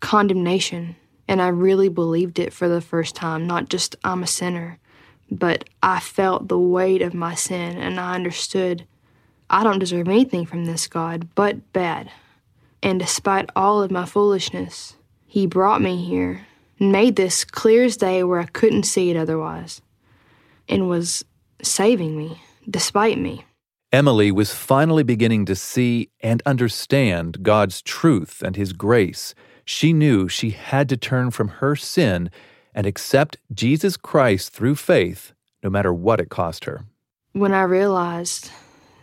condemnation. 0.00 0.96
And 1.28 1.40
I 1.40 1.48
really 1.48 1.88
believed 1.88 2.38
it 2.38 2.52
for 2.52 2.68
the 2.68 2.80
first 2.80 3.14
time, 3.14 3.46
not 3.46 3.68
just 3.68 3.96
I'm 4.04 4.22
a 4.22 4.26
sinner, 4.26 4.78
but 5.30 5.68
I 5.82 6.00
felt 6.00 6.48
the 6.48 6.58
weight 6.58 7.00
of 7.00 7.14
my 7.14 7.34
sin 7.34 7.78
and 7.78 7.98
I 7.98 8.14
understood 8.14 8.86
I 9.52 9.64
don't 9.64 9.78
deserve 9.78 10.08
anything 10.08 10.46
from 10.46 10.64
this 10.64 10.88
God 10.88 11.28
but 11.34 11.72
bad. 11.74 12.10
And 12.82 12.98
despite 12.98 13.50
all 13.54 13.82
of 13.82 13.90
my 13.90 14.06
foolishness, 14.06 14.96
He 15.26 15.46
brought 15.46 15.82
me 15.82 16.02
here 16.02 16.46
and 16.80 16.90
made 16.90 17.16
this 17.16 17.44
clear 17.44 17.84
as 17.84 17.98
day 17.98 18.24
where 18.24 18.40
I 18.40 18.46
couldn't 18.46 18.84
see 18.84 19.10
it 19.10 19.16
otherwise, 19.16 19.82
and 20.68 20.88
was 20.88 21.24
saving 21.62 22.16
me 22.16 22.40
despite 22.68 23.18
me. 23.18 23.44
Emily 23.92 24.32
was 24.32 24.54
finally 24.54 25.02
beginning 25.02 25.44
to 25.44 25.54
see 25.54 26.08
and 26.20 26.42
understand 26.46 27.42
God's 27.42 27.82
truth 27.82 28.42
and 28.42 28.56
His 28.56 28.72
grace. 28.72 29.34
She 29.66 29.92
knew 29.92 30.28
she 30.28 30.50
had 30.50 30.88
to 30.88 30.96
turn 30.96 31.30
from 31.30 31.48
her 31.48 31.76
sin 31.76 32.30
and 32.74 32.86
accept 32.86 33.36
Jesus 33.52 33.98
Christ 33.98 34.50
through 34.50 34.76
faith, 34.76 35.34
no 35.62 35.68
matter 35.68 35.92
what 35.92 36.20
it 36.20 36.30
cost 36.30 36.64
her. 36.64 36.86
When 37.32 37.52
I 37.52 37.62
realized 37.62 38.50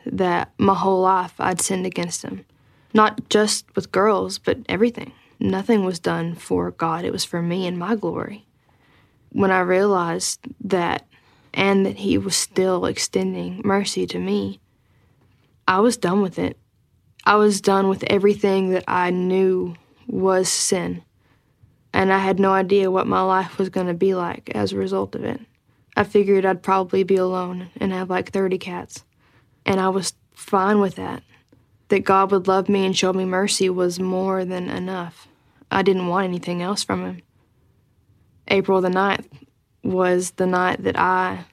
that 0.06 0.52
my 0.58 0.74
whole 0.74 1.02
life 1.02 1.34
I'd 1.40 1.62
sinned 1.62 1.86
against 1.86 2.24
Him, 2.24 2.46
not 2.94 3.30
just 3.30 3.66
with 3.76 3.92
girls, 3.92 4.40
but 4.40 4.58
everything. 4.68 5.12
Nothing 5.40 5.86
was 5.86 6.00
done 6.00 6.36
for 6.36 6.72
God, 6.72 7.06
it 7.06 7.12
was 7.12 7.24
for 7.26 7.42
me 7.42 7.66
and 7.66 7.78
my 7.78 7.96
glory. 7.96 8.46
When 9.32 9.52
I 9.52 9.60
realized 9.60 10.40
that 10.62 11.08
and 11.54 11.86
that 11.86 11.98
He 11.98 12.18
was 12.18 12.36
still 12.36 12.86
extending 12.86 13.62
mercy 13.64 14.06
to 14.08 14.20
me, 14.20 14.60
I 15.68 15.80
was 15.80 15.98
done 15.98 16.22
with 16.22 16.40
it. 16.40 16.58
I 17.26 17.36
was 17.36 17.62
done 17.62 17.90
with 17.90 18.04
everything 18.06 18.72
that 18.72 18.86
I 18.88 19.12
knew 19.12 19.76
was 20.08 20.50
sin. 20.50 21.04
And 21.94 22.12
I 22.12 22.20
had 22.20 22.40
no 22.40 22.52
idea 22.52 22.92
what 22.92 23.08
my 23.08 23.22
life 23.22 23.58
was 23.58 23.70
going 23.70 23.88
to 23.88 23.94
be 23.94 24.16
like 24.16 24.50
as 24.56 24.72
a 24.72 24.78
result 24.78 25.16
of 25.16 25.24
it. 25.24 25.40
I 25.96 26.04
figured 26.04 26.46
I'd 26.46 26.64
probably 26.64 27.04
be 27.04 27.18
alone 27.18 27.70
and 27.78 27.92
have 27.92 28.10
like 28.10 28.32
30 28.32 28.58
cats. 28.58 29.04
And 29.66 29.80
I 29.80 29.90
was 29.90 30.14
fine 30.34 30.80
with 30.80 30.96
that 30.96 31.24
that 31.90 32.06
God 32.06 32.32
would 32.32 32.48
love 32.48 32.70
me 32.70 32.86
and 32.86 32.96
show 32.96 33.12
me 33.12 33.26
mercy 33.26 33.70
was 33.70 34.00
more 34.00 34.46
than 34.46 34.70
enough. 34.70 35.28
I 35.72 35.82
didn't 35.82 36.08
want 36.08 36.26
anything 36.26 36.62
else 36.62 36.84
from 36.84 37.04
Him. 37.04 37.22
April 38.48 38.82
the 38.82 38.90
9th 38.90 39.28
was 39.84 40.32
the 40.32 40.48
night 40.48 40.84
that 40.84 40.98
I, 40.98 41.46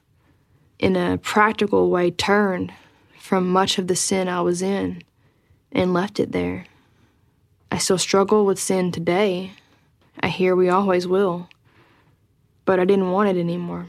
in 0.79 0.95
a 0.95 1.17
practical 1.17 1.89
way, 1.89 2.11
turned 2.11 2.71
from 3.19 3.47
much 3.47 3.77
of 3.77 3.87
the 3.87 3.95
sin 3.95 4.27
I 4.27 4.41
was 4.41 4.61
in 4.61 5.03
and 5.71 5.93
left 5.93 6.19
it 6.19 6.31
there. 6.31 6.65
I 7.71 7.77
still 7.79 7.97
struggle 7.97 8.45
with 8.45 8.59
sin 8.59 8.91
today. 8.91 9.51
I 10.19 10.29
hear 10.29 10.55
we 10.55 10.69
always 10.69 11.07
will. 11.07 11.49
But 12.65 12.79
I 12.79 12.85
didn't 12.85 13.11
want 13.11 13.29
it 13.29 13.39
anymore. 13.39 13.87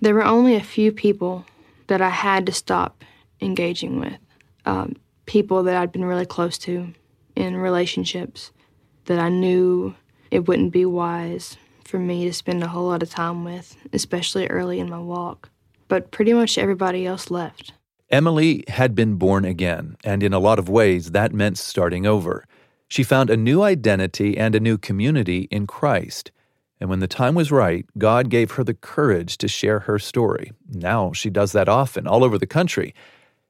There 0.00 0.14
were 0.14 0.24
only 0.24 0.54
a 0.54 0.62
few 0.62 0.92
people 0.92 1.44
that 1.86 2.00
I 2.00 2.10
had 2.10 2.46
to 2.46 2.52
stop 2.52 3.04
engaging 3.40 4.00
with. 4.00 4.18
Um, 4.66 4.96
people 5.26 5.62
that 5.64 5.76
I'd 5.76 5.92
been 5.92 6.04
really 6.04 6.26
close 6.26 6.58
to 6.58 6.92
in 7.36 7.56
relationships 7.56 8.52
that 9.06 9.18
I 9.18 9.28
knew 9.28 9.94
it 10.30 10.46
wouldn't 10.48 10.72
be 10.72 10.84
wise 10.84 11.56
for 11.84 11.98
me 11.98 12.24
to 12.24 12.32
spend 12.32 12.62
a 12.62 12.68
whole 12.68 12.88
lot 12.88 13.02
of 13.02 13.10
time 13.10 13.44
with, 13.44 13.76
especially 13.92 14.46
early 14.48 14.80
in 14.80 14.88
my 14.88 14.98
walk. 14.98 15.50
But 15.88 16.10
pretty 16.10 16.32
much 16.32 16.58
everybody 16.58 17.06
else 17.06 17.30
left. 17.30 17.72
Emily 18.10 18.64
had 18.68 18.94
been 18.94 19.16
born 19.16 19.44
again, 19.44 19.96
and 20.04 20.22
in 20.22 20.32
a 20.32 20.38
lot 20.38 20.58
of 20.58 20.68
ways 20.68 21.10
that 21.10 21.32
meant 21.32 21.58
starting 21.58 22.06
over. 22.06 22.46
She 22.88 23.02
found 23.02 23.30
a 23.30 23.36
new 23.36 23.62
identity 23.62 24.36
and 24.36 24.54
a 24.54 24.60
new 24.60 24.78
community 24.78 25.48
in 25.50 25.66
Christ. 25.66 26.30
And 26.84 26.90
when 26.90 27.00
the 27.00 27.08
time 27.08 27.34
was 27.34 27.50
right, 27.50 27.86
God 27.96 28.28
gave 28.28 28.50
her 28.50 28.62
the 28.62 28.74
courage 28.74 29.38
to 29.38 29.48
share 29.48 29.78
her 29.78 29.98
story. 29.98 30.52
Now 30.68 31.12
she 31.12 31.30
does 31.30 31.52
that 31.52 31.66
often, 31.66 32.06
all 32.06 32.22
over 32.22 32.36
the 32.36 32.46
country. 32.46 32.94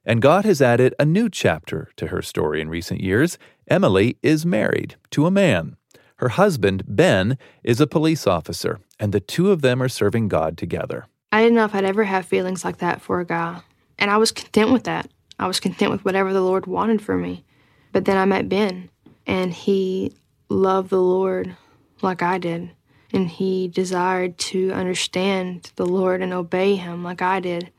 And 0.05 0.23
God 0.23 0.45
has 0.45 0.63
added 0.63 0.95
a 1.01 1.05
new 1.05 1.29
chapter 1.29 1.91
to 1.97 2.07
her 2.07 2.23
story 2.23 2.61
in 2.61 2.69
recent 2.69 3.01
years. 3.01 3.37
Emily 3.67 4.19
is 4.23 4.47
married 4.47 4.95
to 5.11 5.27
a 5.27 5.33
man. 5.33 5.77
Her 6.19 6.29
husband, 6.29 6.85
Ben, 6.87 7.37
is 7.65 7.81
a 7.81 7.89
police 7.89 8.29
officer, 8.29 8.79
and 9.01 9.11
the 9.11 9.19
two 9.19 9.51
of 9.51 9.63
them 9.63 9.83
are 9.83 9.89
serving 9.89 10.29
God 10.29 10.57
together. 10.57 11.07
I 11.33 11.43
didn't 11.43 11.57
know 11.57 11.65
if 11.65 11.75
I'd 11.75 11.83
ever 11.83 12.05
have 12.05 12.27
feelings 12.27 12.65
like 12.65 12.79
that 12.79 13.03
for 13.03 13.19
a 13.19 13.27
guy. 13.27 13.63
And 13.99 14.13
I 14.13 14.17
was 14.17 14.31
content 14.31 14.71
with 14.71 14.85
that. 14.85 15.11
I 15.41 15.49
was 15.49 15.59
content 15.59 15.91
with 15.91 16.05
whatever 16.05 16.33
the 16.33 16.41
Lord 16.41 16.69
wanted 16.69 17.03
for 17.03 17.19
me. 17.19 17.45
But 17.91 18.05
then 18.05 18.17
I 18.17 18.27
met 18.27 18.49
Ben, 18.49 18.91
and 19.27 19.53
he 19.53 20.13
loved 20.49 20.91
the 20.91 21.03
Lord 21.03 21.57
like 22.01 22.23
I 22.23 22.39
did. 22.39 22.71
And 23.15 23.29
he 23.29 23.69
desired 23.69 24.37
to 24.39 24.73
understand 24.73 25.71
the 25.77 25.87
Lord 25.87 26.21
and 26.21 26.33
obey 26.33 26.75
him 26.75 27.05
like 27.05 27.23
I 27.23 27.41
did. 27.41 27.71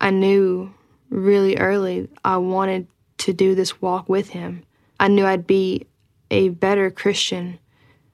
I 0.00 0.10
knew 0.10 0.74
really 1.08 1.56
early 1.56 2.08
I 2.24 2.36
wanted 2.36 2.86
to 3.18 3.32
do 3.32 3.54
this 3.54 3.80
walk 3.80 4.08
with 4.08 4.30
him. 4.30 4.64
I 5.00 5.08
knew 5.08 5.24
I'd 5.24 5.46
be 5.46 5.86
a 6.30 6.50
better 6.50 6.90
Christian 6.90 7.58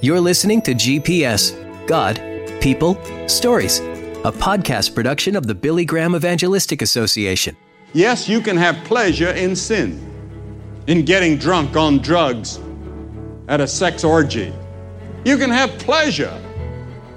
You're 0.00 0.20
listening 0.20 0.62
to 0.62 0.74
GPS 0.74 1.54
God, 1.88 2.20
People, 2.60 2.94
Stories, 3.26 3.78
a 3.78 4.30
podcast 4.30 4.94
production 4.94 5.36
of 5.36 5.46
the 5.46 5.54
Billy 5.54 5.84
Graham 5.84 6.14
Evangelistic 6.14 6.82
Association. 6.82 7.56
Yes, 7.94 8.28
you 8.28 8.40
can 8.40 8.56
have 8.56 8.76
pleasure 8.84 9.30
in 9.30 9.56
sin, 9.56 9.98
in 10.86 11.04
getting 11.04 11.38
drunk 11.38 11.76
on 11.76 11.98
drugs 11.98 12.60
at 13.48 13.60
a 13.60 13.66
sex 13.66 14.04
orgy. 14.04 14.52
You 15.24 15.36
can 15.36 15.50
have 15.50 15.70
pleasure, 15.78 16.40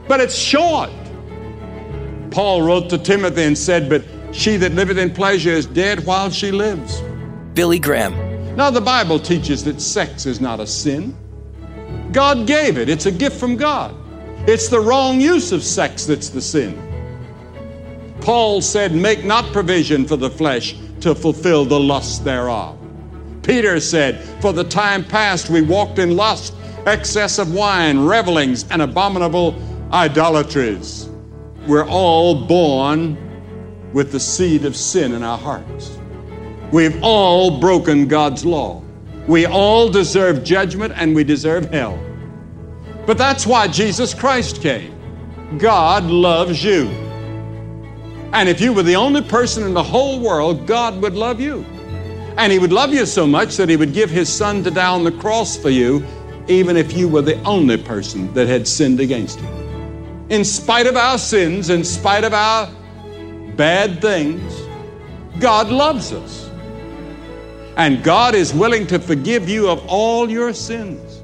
but 0.08 0.20
it's 0.20 0.36
short. 0.36 0.90
Paul 2.32 2.62
wrote 2.62 2.90
to 2.90 2.98
Timothy 2.98 3.44
and 3.44 3.58
said, 3.58 3.90
But 3.90 4.04
she 4.32 4.58
that 4.58 4.74
liveth 4.74 4.98
in 4.98 5.14
pleasure 5.14 5.52
is 5.52 5.66
dead 5.66 6.06
while 6.06 6.30
she 6.30 6.52
lives. 6.52 7.02
Billy 7.54 7.80
Graham. 7.80 8.56
Now, 8.56 8.70
the 8.70 8.82
Bible 8.82 9.20
teaches 9.20 9.64
that 9.66 9.82
sex 9.82 10.26
is 10.26 10.42
not 10.42 10.60
a 10.60 10.68
sin. 10.68 11.16
God 12.12 12.48
gave 12.48 12.78
it, 12.78 12.90
it's 12.90 13.06
a 13.06 13.12
gift 13.12 13.40
from 13.40 13.56
God. 13.56 13.96
It's 14.48 14.68
the 14.68 14.80
wrong 14.80 15.22
use 15.22 15.52
of 15.52 15.64
sex 15.64 16.06
that's 16.06 16.30
the 16.30 16.42
sin. 16.42 16.78
Paul 18.22 18.62
said, 18.62 18.94
Make 18.94 19.24
not 19.24 19.52
provision 19.54 20.06
for 20.06 20.16
the 20.16 20.30
flesh 20.30 20.76
to 21.02 21.16
fulfill 21.16 21.66
the 21.66 21.80
lust 21.80 22.24
thereof. 22.24 22.78
Peter 23.44 23.80
said, 23.80 24.22
For 24.42 24.54
the 24.54 24.64
time 24.64 25.04
past 25.04 25.50
we 25.50 25.62
walked 25.62 26.00
in 26.00 26.16
lust, 26.16 26.54
excess 26.88 27.40
of 27.40 27.54
wine, 27.54 28.00
revelings, 28.06 28.66
and 28.70 28.82
abominable 28.82 29.56
idolatries. 29.92 31.10
We're 31.68 31.88
all 31.88 32.46
born 32.46 33.18
with 33.94 34.12
the 34.12 34.20
seed 34.20 34.66
of 34.66 34.76
sin 34.76 35.14
in 35.14 35.24
our 35.24 35.38
hearts. 35.38 36.00
We've 36.72 36.98
all 37.04 37.60
broken 37.60 38.08
God's 38.08 38.46
law. 38.46 38.82
We 39.28 39.46
all 39.46 39.90
deserve 39.90 40.44
judgment 40.44 40.94
and 40.96 41.16
we 41.16 41.24
deserve 41.24 41.70
hell. 41.70 42.00
But 43.06 43.18
that's 43.18 43.46
why 43.46 43.68
Jesus 43.68 44.14
Christ 44.14 44.62
came. 44.62 44.98
God 45.58 46.06
loves 46.06 46.64
you. 46.64 46.88
And 48.34 48.48
if 48.48 48.62
you 48.62 48.72
were 48.72 48.84
the 48.84 48.96
only 48.96 49.22
person 49.22 49.64
in 49.64 49.74
the 49.74 49.84
whole 49.84 50.22
world, 50.22 50.66
God 50.66 51.02
would 51.02 51.14
love 51.14 51.42
you. 51.42 51.66
And 52.38 52.52
He 52.52 52.60
would 52.60 52.72
love 52.72 52.94
you 52.94 53.06
so 53.06 53.28
much 53.28 53.58
that 53.58 53.68
He 53.68 53.76
would 53.76 53.94
give 53.94 54.10
His 54.10 54.30
Son 54.30 54.64
to 54.64 54.72
die 54.72 54.88
on 54.88 55.04
the 55.04 55.12
cross 55.12 55.58
for 55.58 55.70
you, 55.70 56.06
even 56.48 56.78
if 56.78 56.94
you 56.94 57.08
were 57.08 57.22
the 57.22 57.42
only 57.44 57.78
person 57.78 58.34
that 58.34 58.48
had 58.48 58.68
sinned 58.68 59.00
against 59.00 59.40
Him. 59.40 60.28
In 60.30 60.46
spite 60.46 60.88
of 60.88 60.96
our 60.96 61.18
sins, 61.18 61.70
in 61.70 61.84
spite 61.84 62.24
of 62.24 62.34
our 62.34 62.70
bad 63.56 64.02
things, 64.02 64.62
God 65.40 65.70
loves 65.70 66.14
us. 66.14 66.50
And 67.78 68.04
God 68.04 68.36
is 68.36 68.54
willing 68.54 68.86
to 68.88 69.00
forgive 69.00 69.50
you 69.50 69.70
of 69.70 69.86
all 69.88 70.30
your 70.30 70.54
sins. 70.54 71.24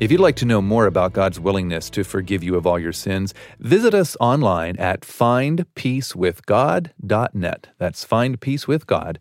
If 0.00 0.12
you'd 0.12 0.20
like 0.20 0.36
to 0.36 0.44
know 0.44 0.62
more 0.62 0.86
about 0.86 1.12
God's 1.12 1.40
willingness 1.40 1.90
to 1.90 2.04
forgive 2.04 2.44
you 2.44 2.54
of 2.54 2.66
all 2.66 2.78
your 2.78 2.92
sins, 2.92 3.34
visit 3.58 3.94
us 3.94 4.16
online 4.20 4.76
at 4.76 5.00
findpeacewithgod.net. 5.00 7.66
That's 7.78 8.04
findpeacewithgod.net. 8.04 9.18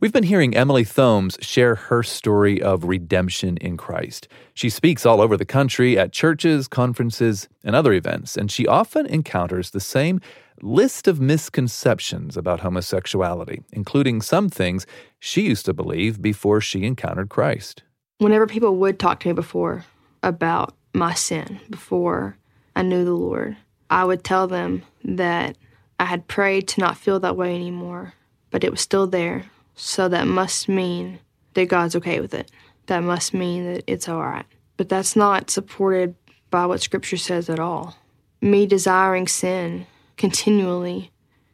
We've 0.00 0.12
been 0.12 0.24
hearing 0.24 0.56
Emily 0.56 0.84
Thomes 0.84 1.36
share 1.40 1.74
her 1.74 2.02
story 2.02 2.60
of 2.62 2.84
redemption 2.84 3.56
in 3.58 3.76
Christ. 3.76 4.28
She 4.54 4.70
speaks 4.70 5.06
all 5.06 5.20
over 5.20 5.36
the 5.36 5.44
country 5.44 5.98
at 5.98 6.12
churches, 6.12 6.68
conferences, 6.68 7.48
and 7.64 7.74
other 7.74 7.92
events, 7.92 8.36
and 8.36 8.50
she 8.50 8.66
often 8.66 9.06
encounters 9.06 9.70
the 9.70 9.80
same 9.80 10.20
list 10.62 11.06
of 11.06 11.20
misconceptions 11.20 12.36
about 12.36 12.60
homosexuality, 12.60 13.62
including 13.72 14.20
some 14.20 14.48
things 14.48 14.86
she 15.18 15.42
used 15.42 15.64
to 15.66 15.72
believe 15.72 16.20
before 16.20 16.60
she 16.60 16.84
encountered 16.84 17.28
Christ. 17.28 17.82
Whenever 18.18 18.46
people 18.46 18.76
would 18.76 18.98
talk 18.98 19.20
to 19.20 19.28
me 19.28 19.34
before 19.34 19.84
about 20.22 20.74
my 20.92 21.14
sin, 21.14 21.60
before 21.70 22.36
I 22.74 22.82
knew 22.82 23.04
the 23.04 23.14
Lord, 23.14 23.56
I 23.90 24.04
would 24.04 24.24
tell 24.24 24.46
them 24.48 24.82
that 25.04 25.56
I 26.00 26.04
had 26.04 26.28
prayed 26.28 26.68
to 26.68 26.80
not 26.80 26.96
feel 26.96 27.20
that 27.20 27.36
way 27.36 27.54
anymore, 27.54 28.14
but 28.50 28.64
it 28.64 28.70
was 28.70 28.80
still 28.80 29.06
there. 29.06 29.46
So 29.74 30.08
that 30.08 30.26
must 30.26 30.68
mean 30.68 31.20
that 31.54 31.68
God's 31.68 31.96
okay 31.96 32.20
with 32.20 32.34
it. 32.34 32.50
That 32.86 33.02
must 33.02 33.34
mean 33.34 33.72
that 33.72 33.84
it's 33.86 34.08
all 34.08 34.22
right. 34.22 34.46
But 34.76 34.88
that's 34.88 35.16
not 35.16 35.50
supported 35.50 36.14
by 36.50 36.66
what 36.66 36.80
Scripture 36.80 37.16
says 37.16 37.50
at 37.50 37.58
all. 37.58 37.96
Me 38.40 38.66
desiring 38.66 39.28
sin 39.28 39.86
continually 40.16 41.10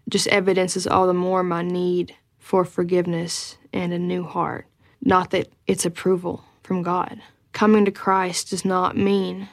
just 0.08 0.26
evidences 0.28 0.86
all 0.86 1.06
the 1.06 1.14
more 1.14 1.42
my 1.42 1.62
need 1.62 2.14
for 2.38 2.64
forgiveness 2.64 3.56
and 3.72 3.92
a 3.92 3.98
new 3.98 4.24
heart, 4.24 4.66
not 5.00 5.30
that 5.30 5.48
it's 5.66 5.86
approval 5.86 6.44
from 6.62 6.82
God. 6.82 7.20
Coming 7.52 7.84
to 7.84 7.90
Christ 7.90 8.50
does 8.50 8.64
not 8.64 8.96
mean 8.96 9.48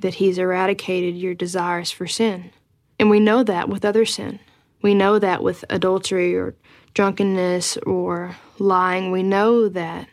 that 0.00 0.14
He's 0.14 0.38
eradicated 0.38 1.16
your 1.16 1.34
desires 1.34 1.90
for 1.90 2.06
sin. 2.06 2.50
And 2.98 3.08
we 3.08 3.20
know 3.20 3.42
that 3.42 3.68
with 3.68 3.84
other 3.84 4.04
sin. 4.04 4.40
We 4.82 4.94
know 4.94 5.18
that 5.18 5.42
with 5.42 5.64
adultery 5.70 6.36
or 6.36 6.54
drunkenness 6.94 7.76
or 7.78 8.36
lying. 8.58 9.10
We 9.10 9.22
know 9.22 9.68
that. 9.68 10.08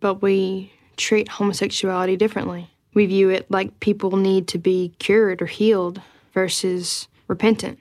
But 0.00 0.22
we 0.22 0.72
treat 0.96 1.28
homosexuality 1.28 2.16
differently. 2.16 2.70
we 2.94 3.06
view 3.06 3.28
it 3.28 3.50
like 3.50 3.80
people 3.80 4.16
need 4.16 4.48
to 4.48 4.58
be 4.58 4.92
cured 4.98 5.40
or 5.40 5.46
healed 5.46 6.00
versus 6.32 7.06
repentant. 7.28 7.78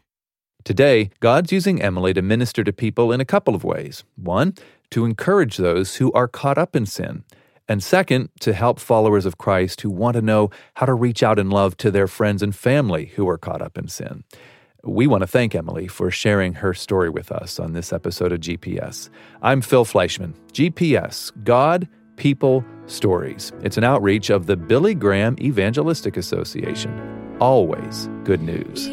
Today, 0.63 1.09
God's 1.21 1.51
using 1.51 1.81
Emily 1.81 2.13
to 2.13 2.21
minister 2.21 2.63
to 2.63 2.73
people 2.73 3.11
in 3.11 3.21
a 3.21 3.25
couple 3.25 3.55
of 3.55 3.63
ways. 3.63 4.03
One, 4.15 4.53
to 4.91 5.05
encourage 5.05 5.57
those 5.57 5.95
who 5.95 6.11
are 6.11 6.27
caught 6.27 6.57
up 6.57 6.75
in 6.75 6.85
sin. 6.85 7.23
And 7.69 7.81
second, 7.83 8.29
to 8.41 8.53
help 8.53 8.79
followers 8.79 9.25
of 9.25 9.37
Christ 9.37 9.81
who 9.81 9.89
want 9.89 10.15
to 10.15 10.21
know 10.21 10.49
how 10.75 10.85
to 10.85 10.93
reach 10.93 11.23
out 11.23 11.39
in 11.39 11.49
love 11.49 11.77
to 11.77 11.91
their 11.91 12.07
friends 12.07 12.43
and 12.43 12.55
family 12.55 13.07
who 13.15 13.27
are 13.27 13.37
caught 13.37 13.61
up 13.61 13.77
in 13.77 13.87
sin. 13.87 14.23
We 14.87 15.05
want 15.05 15.21
to 15.21 15.27
thank 15.27 15.53
Emily 15.53 15.87
for 15.87 16.09
sharing 16.09 16.53
her 16.53 16.73
story 16.73 17.09
with 17.09 17.29
us 17.29 17.59
on 17.59 17.73
this 17.73 17.91
episode 17.91 18.31
of 18.31 18.39
GPS. 18.39 19.09
I'm 19.41 19.59
Phil 19.59 19.83
Fleischman. 19.83 20.33
GPS 20.53 21.31
God, 21.43 21.89
People, 22.15 22.63
Stories. 22.85 23.51
It's 23.63 23.77
an 23.77 23.83
outreach 23.83 24.29
of 24.29 24.45
the 24.45 24.55
Billy 24.55 24.95
Graham 24.95 25.35
Evangelistic 25.41 26.15
Association. 26.15 27.37
Always 27.41 28.09
good 28.23 28.41
news. 28.41 28.87